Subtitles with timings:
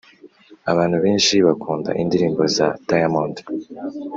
[0.71, 3.35] Abantu benshi bakunda indirimbo za diamond